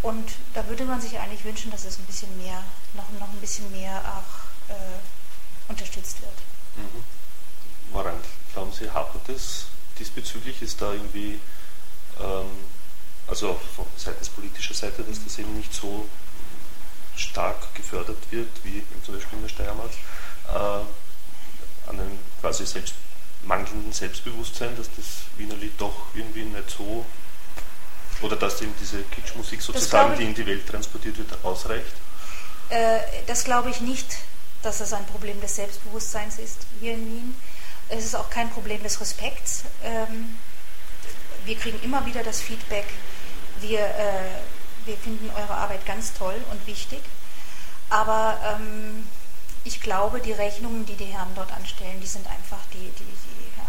Und 0.02 0.32
da 0.54 0.68
würde 0.68 0.86
man 0.86 1.00
sich 1.00 1.18
eigentlich 1.18 1.46
wünschen, 1.46 1.72
dass 1.72 1.86
es 1.86 1.98
ein 1.98 2.06
bisschen 2.06 2.38
mehr, 2.38 2.64
noch, 2.94 3.10
noch 3.20 3.30
ein 3.30 3.40
bisschen 3.40 3.72
mehr 3.72 4.00
auch 4.00 4.72
äh, 4.72 5.70
unterstützt 5.70 6.22
wird. 6.22 6.36
Mhm. 6.76 7.04
Woran 7.92 8.16
glauben 8.54 8.72
Sie, 8.72 8.90
hapert 8.90 9.30
es 9.30 9.68
diesbezüglich? 9.98 10.62
Ist 10.62 10.82
da 10.82 10.92
irgendwie, 10.92 11.40
ähm, 12.20 12.50
also 13.28 13.60
seitens 13.96 14.30
politischer 14.30 14.74
Seite, 14.74 15.04
dass 15.04 15.24
das 15.24 15.40
eben 15.40 15.56
nicht 15.56 15.74
so 15.74 16.08
stark 17.16 17.74
gefördert 17.76 18.18
wird, 18.32 18.50
wie 18.64 18.84
zum 19.06 19.16
Beispiel 19.16 19.38
in 19.38 19.44
der 19.44 19.50
Steiermark, 19.50 19.92
äh, 20.50 21.90
an 21.90 22.00
einem 22.00 22.20
quasi 22.42 22.66
selbst 22.66 22.96
mangelnden 23.46 23.92
Selbstbewusstsein, 23.92 24.76
dass 24.78 24.88
das 24.96 25.06
Wiener 25.38 25.56
Lied 25.56 25.74
doch 25.80 26.08
irgendwie 26.14 26.44
nicht 26.44 26.70
so, 26.70 27.06
oder 28.22 28.36
dass 28.36 28.62
eben 28.62 28.74
diese 28.80 29.02
Kitschmusik 29.04 29.62
sozusagen, 29.62 30.18
die 30.18 30.24
in 30.24 30.34
die 30.34 30.46
Welt 30.46 30.68
transportiert 30.68 31.18
wird, 31.18 31.30
ausreicht? 31.44 31.94
Äh, 32.70 33.00
das 33.28 33.44
glaube 33.44 33.70
ich 33.70 33.82
nicht, 33.82 34.18
dass 34.62 34.78
das 34.78 34.94
ein 34.94 35.06
Problem 35.08 35.40
des 35.42 35.56
Selbstbewusstseins 35.56 36.40
ist 36.40 36.66
hier 36.80 36.94
in 36.94 37.06
Wien. 37.06 37.36
Es 37.90 38.06
ist 38.06 38.16
auch 38.16 38.30
kein 38.30 38.50
Problem 38.50 38.82
des 38.82 39.00
Respekts. 39.02 39.64
Ähm, 39.84 40.38
wir 41.46 41.56
kriegen 41.56 41.82
immer 41.84 42.06
wieder 42.06 42.24
das 42.24 42.42
Feedback, 42.42 42.86
wir, 43.60 43.80
äh, 43.80 44.86
wir 44.86 44.98
finden 44.98 45.30
eure 45.36 45.54
Arbeit 45.54 45.86
ganz 45.86 46.14
toll 46.14 46.36
und 46.52 46.66
wichtig, 46.68 47.02
aber 47.90 48.38
ähm, 48.58 49.06
ich 49.64 49.80
glaube, 49.80 50.20
die 50.20 50.34
Rechnungen, 50.34 50.86
die 50.86 50.96
die 50.96 51.06
Herren 51.06 51.32
dort 51.36 51.52
anstellen, 51.54 52.00
die 52.02 52.08
sind 52.08 52.28
einfach, 52.28 52.60
die, 52.74 52.80
die, 52.80 53.04
die, 53.04 53.58
ja, 53.58 53.68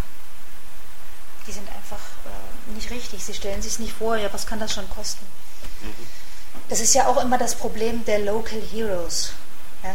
die 1.46 1.52
sind 1.52 1.68
einfach 1.68 2.00
äh, 2.26 2.72
nicht 2.74 2.90
richtig. 2.90 3.24
Sie 3.24 3.34
stellen 3.34 3.62
sich 3.62 3.78
nicht 3.78 3.92
vor, 3.92 4.16
ja, 4.16 4.32
was 4.32 4.46
kann 4.46 4.58
das 4.58 4.72
schon 4.72 4.88
kosten? 4.90 5.24
Mhm. 5.82 6.06
Das 6.68 6.80
ist 6.80 6.94
ja 6.94 7.06
auch 7.06 7.22
immer 7.22 7.38
das 7.38 7.54
Problem 7.54 8.04
der 8.04 8.20
Local 8.20 8.60
Heroes. 8.60 9.32
Ja? 9.82 9.90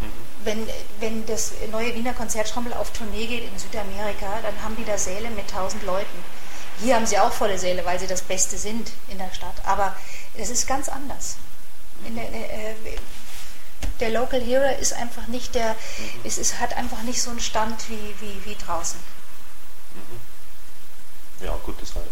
Mhm. 0.00 0.12
Wenn, 0.44 0.68
wenn 1.00 1.26
das 1.26 1.52
neue 1.70 1.94
Wiener 1.94 2.14
Konzerttrommel 2.14 2.72
auf 2.72 2.90
Tournee 2.92 3.26
geht 3.26 3.50
in 3.50 3.58
Südamerika, 3.58 4.40
dann 4.42 4.62
haben 4.62 4.76
die 4.76 4.84
da 4.84 4.96
Säle 4.96 5.28
mit 5.30 5.50
tausend 5.50 5.82
Leuten. 5.82 6.24
Hier 6.80 6.94
haben 6.94 7.06
sie 7.06 7.18
auch 7.18 7.32
volle 7.32 7.58
Säle, 7.58 7.84
weil 7.84 7.98
sie 7.98 8.06
das 8.06 8.22
Beste 8.22 8.56
sind 8.56 8.90
in 9.08 9.18
der 9.18 9.32
Stadt. 9.32 9.56
Aber 9.64 9.96
es 10.36 10.50
ist 10.50 10.66
ganz 10.66 10.88
anders. 10.88 11.36
Der, 12.04 12.28
äh, 12.28 12.74
der 12.84 12.92
Local 14.00 14.40
Hero 14.40 14.64
ist 14.80 14.92
einfach 14.92 15.26
nicht 15.26 15.54
der, 15.54 15.70
mhm. 15.70 16.20
es 16.24 16.38
ist, 16.38 16.60
hat 16.60 16.76
einfach 16.76 17.02
nicht 17.02 17.20
so 17.22 17.30
einen 17.30 17.40
Stand 17.40 17.88
wie, 17.88 18.14
wie, 18.20 18.44
wie 18.44 18.56
draußen. 18.56 18.98
Mhm. 19.94 21.44
Ja, 21.44 21.56
gut, 21.64 21.80
das 21.80 21.94
war 21.94 22.02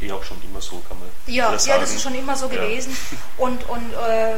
eh 0.00 0.12
auch 0.12 0.24
schon 0.24 0.42
immer 0.42 0.60
so, 0.60 0.82
kann 0.88 0.98
man 0.98 1.08
ja, 1.26 1.52
ja, 1.52 1.58
sagen. 1.58 1.80
das 1.80 1.92
ist 1.92 2.02
schon 2.02 2.14
immer 2.14 2.36
so 2.36 2.48
gewesen. 2.48 2.96
Ja. 3.10 3.18
Und, 3.44 3.68
und 3.68 3.92
äh, 3.92 4.36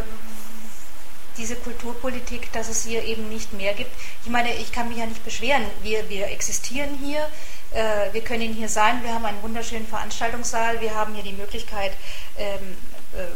diese 1.36 1.56
Kulturpolitik, 1.56 2.50
dass 2.52 2.68
es 2.68 2.84
hier 2.84 3.04
eben 3.04 3.28
nicht 3.28 3.52
mehr 3.52 3.74
gibt. 3.74 3.90
Ich 4.24 4.30
meine, 4.30 4.54
ich 4.54 4.72
kann 4.72 4.88
mich 4.88 4.98
ja 4.98 5.06
nicht 5.06 5.22
beschweren. 5.24 5.62
Wir, 5.82 6.08
wir 6.08 6.28
existieren 6.28 6.98
hier, 7.02 7.28
äh, 7.72 8.12
wir 8.12 8.22
können 8.22 8.54
hier 8.54 8.68
sein, 8.68 9.02
wir 9.02 9.12
haben 9.12 9.26
einen 9.26 9.42
wunderschönen 9.42 9.86
Veranstaltungssaal, 9.86 10.80
wir 10.80 10.94
haben 10.94 11.14
hier 11.14 11.24
die 11.24 11.34
Möglichkeit 11.34 11.92
ähm, 12.38 12.76
äh, 13.14 13.26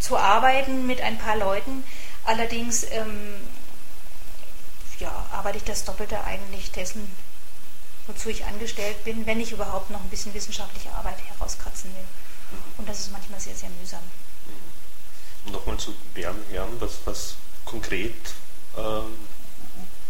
zu 0.00 0.18
arbeiten 0.18 0.86
mit 0.86 1.00
ein 1.00 1.18
paar 1.18 1.36
Leuten. 1.36 1.84
Allerdings 2.24 2.84
ähm, 2.90 3.36
ja, 4.98 5.26
arbeite 5.32 5.58
ich 5.58 5.64
das 5.64 5.84
Doppelte 5.84 6.22
eigentlich 6.24 6.70
dessen, 6.72 7.10
wozu 8.06 8.30
ich 8.30 8.44
angestellt 8.44 9.02
bin, 9.04 9.26
wenn 9.26 9.40
ich 9.40 9.52
überhaupt 9.52 9.90
noch 9.90 10.00
ein 10.00 10.08
bisschen 10.08 10.32
wissenschaftliche 10.34 10.90
Arbeit 10.92 11.16
herauskratzen 11.26 11.90
will. 11.94 12.58
Und 12.78 12.88
das 12.88 13.00
ist 13.00 13.12
manchmal 13.12 13.40
sehr, 13.40 13.54
sehr 13.54 13.70
mühsam. 13.80 14.02
Mhm. 15.46 15.52
Nochmal 15.52 15.76
zu 15.76 15.94
Bernherren, 16.14 16.80
was, 16.80 16.98
was 17.04 17.34
konkret 17.64 18.14
ähm, 18.76 19.16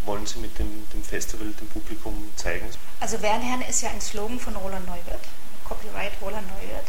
wollen 0.05 0.27
Sie 0.27 0.39
mit 0.39 0.59
dem, 0.59 0.89
dem 0.91 1.03
Festival 1.03 1.49
dem 1.49 1.69
Publikum 1.69 2.31
zeigen? 2.37 2.69
Also 3.01 3.19
Bernherren 3.19 3.63
ist 3.63 3.83
ja 3.83 3.91
ein 3.91 4.01
Slogan 4.01 4.39
von 4.39 4.55
Roland 4.57 4.87
Neuwirth, 4.87 5.25
Copyright 5.65 6.13
Roland 6.21 6.47
Neuwirth. 6.49 6.87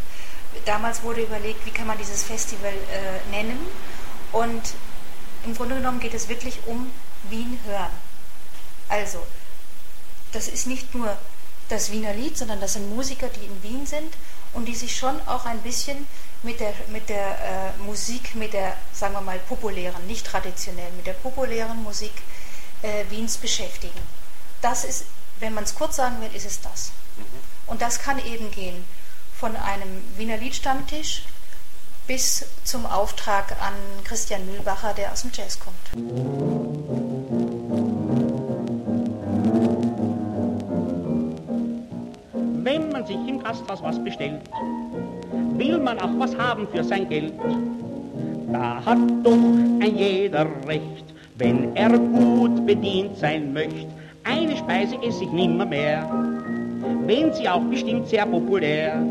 Damals 0.66 1.02
wurde 1.04 1.22
überlegt, 1.22 1.66
wie 1.66 1.72
kann 1.72 1.88
man 1.88 1.98
dieses 1.98 2.24
Festival 2.24 2.74
äh, 2.74 3.30
nennen 3.32 3.60
und 4.32 4.62
im 5.46 5.56
Grunde 5.56 5.76
genommen 5.76 6.00
geht 6.00 6.14
es 6.14 6.28
wirklich 6.28 6.60
um 6.66 6.92
Wien 7.30 7.60
hören. 7.66 7.92
Also, 8.90 9.20
das 10.32 10.48
ist 10.48 10.68
nicht 10.68 10.94
nur 10.94 11.18
das 11.70 11.92
Wiener 11.92 12.14
Lied, 12.14 12.38
sondern 12.38 12.60
das 12.60 12.74
sind 12.74 12.90
Musiker, 12.90 13.28
die 13.30 13.46
in 13.46 13.64
Wien 13.64 13.86
sind 13.86 14.14
und 14.54 14.66
die 14.66 14.76
sich 14.76 14.96
schon 14.96 15.20
auch 15.28 15.46
ein 15.46 15.60
bisschen 15.62 16.08
mit 16.44 16.60
der, 16.60 16.74
mit 16.90 17.10
der 17.10 17.74
äh, 17.78 17.84
Musik, 17.84 18.36
mit 18.36 18.54
der, 18.54 18.76
sagen 18.94 19.14
wir 19.14 19.22
mal, 19.22 19.40
populären, 19.40 20.06
nicht 20.08 20.26
traditionell, 20.26 20.92
mit 20.92 21.08
der 21.08 21.14
populären 21.14 21.82
Musik 21.84 22.14
äh, 22.82 23.06
Wiens 23.10 23.38
beschäftigen. 23.38 24.00
Das 24.62 24.84
ist, 24.84 25.06
wenn 25.40 25.54
man 25.54 25.64
es 25.64 25.74
kurz 25.74 25.96
sagen 25.96 26.22
will, 26.22 26.34
ist 26.36 26.46
es 26.46 26.62
das. 26.62 26.92
Mhm. 27.18 27.24
Und 27.68 27.82
das 27.82 28.00
kann 28.00 28.24
eben 28.24 28.52
gehen 28.52 28.86
von 29.40 29.56
einem 29.56 30.04
Wiener 30.18 30.38
Liedstammtisch 30.38 31.24
bis 32.08 32.46
zum 32.64 32.86
Auftrag 32.86 33.52
an 33.62 33.74
Christian 34.04 34.46
Mühlbacher, 34.46 34.94
der 34.94 35.12
aus 35.12 35.22
dem 35.24 35.32
Jazz 35.34 35.60
kommt. 35.60 35.76
Wenn 42.64 42.90
man 42.90 43.06
sich 43.06 43.16
im 43.16 43.44
Gasthaus 43.44 43.82
was 43.82 44.04
bestellt, 44.04 44.42
will 45.58 45.80
man 45.80 46.00
auch 46.00 46.12
was 46.18 46.36
haben 46.38 46.68
für 46.68 46.84
sein 46.84 47.10
Geld. 47.10 47.34
Da 48.52 48.84
hat 48.86 48.98
doch 49.24 49.34
ein 49.34 49.96
jeder 49.98 50.46
Recht, 50.68 51.06
wenn 51.36 51.76
er 51.76 51.90
gut 51.90 52.66
bedient 52.66 53.18
sein 53.18 53.54
möchte. 53.54 53.88
Eine 54.24 54.56
Speise 54.58 54.96
esse 55.04 55.24
ich 55.24 55.32
nimmer 55.32 55.66
mehr, 55.66 56.10
wenn 57.06 57.34
sie 57.34 57.48
auch 57.48 57.62
bestimmt 57.62 58.08
sehr 58.08 58.26
populär 58.26 59.04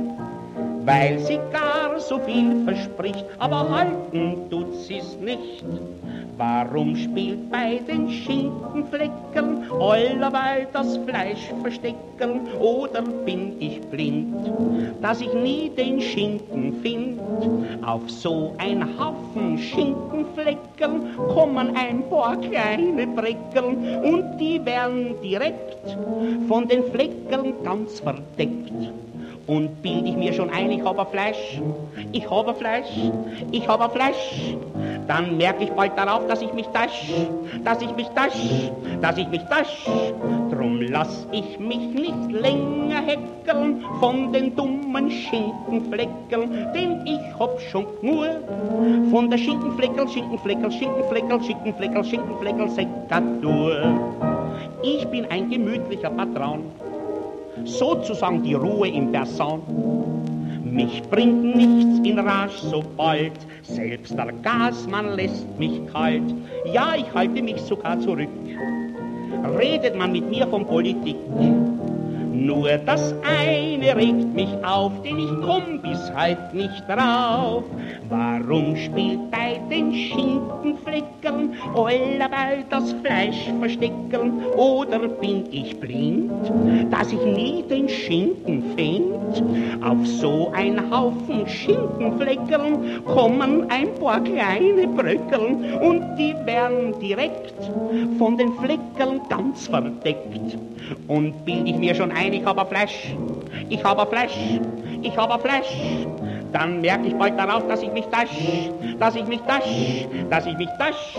weil 0.85 1.19
sie 1.19 1.39
gar 1.53 1.99
so 1.99 2.19
viel 2.19 2.65
verspricht, 2.65 3.25
aber 3.39 3.69
halten 3.69 4.51
tut 4.51 4.75
sie's 4.75 5.17
nicht. 5.21 5.65
Warum 6.37 6.97
spielt 6.97 7.49
bei 7.51 7.81
den 7.87 8.11
Schinkenflecken 8.11 9.71
allerweil 9.81 10.67
das 10.73 10.97
Fleisch 11.07 11.53
verstecken? 11.63 12.49
Oder 12.61 13.03
bin 13.03 13.55
ich 13.61 13.81
blind, 13.83 14.35
dass 15.01 15.21
ich 15.21 15.33
nie 15.33 15.71
den 15.71 16.01
Schinken 16.01 16.75
find? 16.83 17.21
Auf 17.87 18.11
so 18.11 18.53
ein 18.59 18.85
Haufen 18.99 19.59
Schinkenflecken 19.59 21.17
kommen 21.33 21.77
ein 21.77 22.03
paar 22.11 22.37
kleine 22.37 23.07
Breckeln 23.07 24.03
und 24.03 24.39
die 24.39 24.65
werden 24.65 25.15
direkt 25.23 25.97
von 26.49 26.67
den 26.67 26.83
Flecken 26.91 27.55
ganz 27.63 28.01
verdeckt. 28.01 28.73
Und 29.47 29.83
bild 29.83 30.07
ich 30.07 30.17
mir 30.17 30.33
schon 30.33 30.49
ein, 30.51 30.71
ich 30.71 30.83
habe 30.83 31.05
Fleisch, 31.05 31.61
ich 32.13 32.31
habe 32.31 32.55
Fleisch, 32.55 32.89
ich 33.53 33.69
habe 33.69 33.91
Fleisch, 33.91 34.57
dann 35.07 35.37
merke 35.37 35.65
ich 35.65 35.71
bald 35.73 35.93
darauf, 35.99 36.27
dass 36.27 36.41
ich 36.41 36.53
mich 36.55 36.67
tasch, 36.69 37.13
dass 37.63 37.83
ich 37.83 37.95
mich 37.95 38.09
tasch, 38.09 38.71
dass 39.03 39.19
ich 39.19 39.29
mich 39.29 39.43
tasch. 39.51 39.87
Drum 40.51 40.81
lass 40.81 41.27
ich 41.33 41.59
mich 41.59 41.93
nicht 41.93 42.31
länger 42.31 43.03
heckeln 43.03 43.85
von 44.01 44.33
den 44.33 44.57
dummen 44.57 45.11
Schinkenfleckeln, 45.11 46.69
denn 46.75 47.07
ich 47.07 47.39
hab 47.39 47.61
schon 47.61 47.87
nur 48.01 48.29
von 49.11 49.29
der 49.29 49.37
Schinkenfleckel, 49.37 50.09
Schinkenfleckel, 50.09 50.73
Schinkenfleckel, 50.73 51.43
Schinkenfleckel, 51.43 52.05
Schinkenfleckel, 52.05 52.69
Sekatur. 52.71 53.77
Ich 54.83 55.07
bin 55.09 55.27
ein 55.31 55.51
gemütlicher 55.51 56.11
Patron 56.11 56.63
sozusagen 57.65 58.43
die 58.43 58.55
Ruhe 58.55 58.89
im 58.89 59.13
Person. 59.13 59.63
Mich 60.65 61.03
bringt 61.05 61.55
nichts 61.55 62.01
in 62.07 62.19
Rage 62.19 62.59
so 62.59 62.83
bald, 62.97 63.33
selbst 63.63 64.19
der 64.19 64.33
Gasmann 64.43 65.15
lässt 65.15 65.47
mich 65.59 65.81
kalt. 65.93 66.35
Ja, 66.73 66.95
ich 66.97 67.13
halte 67.15 67.43
mich 67.43 67.61
sogar 67.61 68.01
zurück. 68.01 68.29
Redet 69.57 69.97
man 69.97 70.11
mit 70.11 70.29
mir 70.29 70.49
von 70.49 70.67
Politik, 70.67 71.17
nur 72.35 72.69
das 72.85 73.15
eine 73.23 73.97
regt 73.97 74.35
mich 74.35 74.49
auf, 74.65 74.93
denn 75.03 75.19
ich 75.19 75.31
komm 75.45 75.81
bis 75.81 76.11
heut 76.17 76.53
nicht 76.53 76.83
drauf. 76.89 77.65
Warum 78.09 78.77
spielt 78.77 79.31
bei 79.31 79.61
den 79.71 79.93
Schinkenfleckern 79.93 81.53
allerweil 81.75 82.65
das 82.71 82.93
Fleisch 83.03 83.51
verstecken? 83.59 84.45
Oder 84.57 85.09
bin 85.09 85.45
ich 85.51 85.79
blind, 85.79 86.33
dass 86.91 87.13
ich 87.13 87.25
nie 87.25 87.63
den 87.69 87.89
Schinken 87.89 88.63
find? 88.77 89.15
Auf 89.85 90.07
so 90.07 90.53
ein 90.55 90.81
Haufen 90.91 91.47
Schinkenfleckern 91.47 93.05
kommen 93.05 93.71
ein 93.71 93.95
paar 94.01 94.21
kleine 94.21 94.87
Bröckeln 94.89 95.75
und 95.81 96.17
die 96.17 96.35
werden 96.45 96.99
direkt 97.01 97.55
von 98.19 98.37
den 98.37 98.53
Fleckern 98.55 99.21
ganz 99.29 99.67
verdeckt. 99.69 100.57
Und 101.09 101.45
bild 101.45 101.67
ich 101.67 101.77
mir 101.77 101.95
schon 101.95 102.13
ein, 102.13 102.24
ich 102.33 102.45
habe 102.45 102.65
Fleisch, 102.67 103.15
ich 103.69 103.85
habe 103.85 104.07
Fleisch, 104.07 104.37
ich 105.03 105.17
habe 105.17 105.39
Fleisch. 105.39 106.07
Dann 106.53 106.81
merke 106.81 107.09
ich 107.09 107.15
bald 107.17 107.37
darauf, 107.37 107.67
dass 107.67 107.83
ich 107.83 107.93
mich 107.93 108.07
tasch, 108.07 108.31
dass 109.01 109.17
ich 109.17 109.27
mich 109.27 109.41
tasch, 109.41 110.07
dass 110.31 110.47
ich 110.47 110.57
mich 110.57 110.69
tasch. 110.79 111.17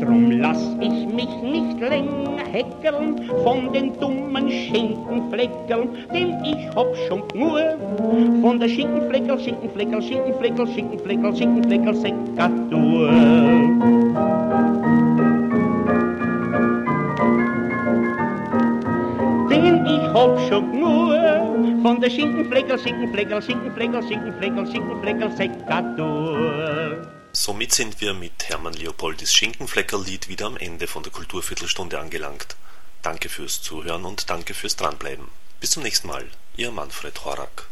Drum 0.00 0.32
lass 0.32 0.76
ich 0.80 1.06
mich 1.06 1.28
nicht 1.42 1.78
länger 1.78 2.42
heckeln 2.50 3.30
von 3.44 3.72
den 3.72 3.96
dummen 4.00 4.50
Schinkenfleckeln, 4.50 5.90
denn 6.12 6.44
ich 6.44 6.66
hab 6.74 6.88
schon 7.06 7.22
nur 7.34 7.60
von 8.42 8.58
der 8.58 8.68
Schinkenfleckel, 8.68 9.38
Schinkenfleckel, 9.38 10.02
Schinkenfleckel, 10.02 10.66
Schinkenfleckel, 10.66 11.36
Schinkenfleckel, 11.36 11.94
Sekatur. 11.94 13.10
Schon 20.54 20.78
nur 20.78 21.82
von 21.82 22.00
der 22.00 22.10
Schinkenfleckel, 22.10 22.78
Schinkenfleckel, 22.78 23.42
Schinkenfleckel, 23.42 24.02
Schinkenfleckel, 24.02 24.66
Schinkenfleckel, 24.70 25.36
Sekatur. 25.36 27.06
Somit 27.32 27.72
sind 27.72 28.00
wir 28.00 28.14
mit 28.14 28.48
Hermann 28.48 28.74
Leopoldis 28.74 29.32
Schinkenfleckerlied 29.34 30.28
wieder 30.28 30.46
am 30.46 30.56
Ende 30.56 30.86
von 30.86 31.02
der 31.02 31.12
Kulturviertelstunde 31.12 31.98
angelangt. 31.98 32.56
Danke 33.02 33.28
fürs 33.28 33.60
Zuhören 33.62 34.04
und 34.04 34.30
danke 34.30 34.54
fürs 34.54 34.76
Dranbleiben. 34.76 35.26
Bis 35.60 35.72
zum 35.72 35.82
nächsten 35.82 36.08
Mal, 36.08 36.24
Ihr 36.56 36.70
Manfred 36.70 37.24
Horak. 37.24 37.56